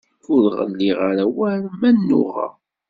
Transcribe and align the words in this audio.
Ur 0.33 0.43
ɣelliɣ 0.59 0.97
ara 1.09 1.23
war 1.35 1.61
ma 1.79 1.89
nnuɣeɣ. 1.91 2.53